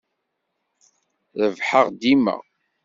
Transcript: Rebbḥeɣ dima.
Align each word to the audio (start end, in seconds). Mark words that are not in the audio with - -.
Rebbḥeɣ 1.41 1.85
dima. 2.01 2.37